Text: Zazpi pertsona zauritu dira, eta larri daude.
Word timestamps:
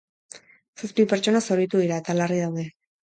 Zazpi 0.83 1.05
pertsona 1.11 1.41
zauritu 1.43 1.83
dira, 1.85 2.01
eta 2.05 2.17
larri 2.21 2.41
daude. 2.45 2.65